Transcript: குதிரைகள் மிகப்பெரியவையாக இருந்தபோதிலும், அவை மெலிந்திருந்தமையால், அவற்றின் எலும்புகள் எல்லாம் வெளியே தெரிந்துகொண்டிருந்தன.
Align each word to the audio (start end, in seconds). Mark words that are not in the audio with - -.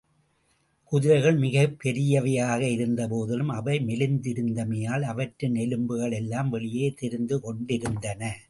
குதிரைகள் 0.91 1.37
மிகப்பெரியவையாக 1.37 2.61
இருந்தபோதிலும், 2.61 3.49
அவை 3.49 3.79
மெலிந்திருந்தமையால், 3.79 5.01
அவற்றின் 5.01 5.55
எலும்புகள் 5.55 6.11
எல்லாம் 6.11 6.49
வெளியே 6.49 6.95
தெரிந்துகொண்டிருந்தன. 7.01 8.39